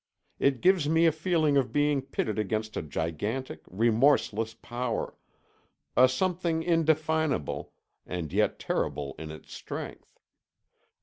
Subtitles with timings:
[0.39, 7.73] It gives me a feeling of being pitted against a gigantic, remorseless power—a something indefinable,
[8.07, 10.19] and yet terrible in its strength.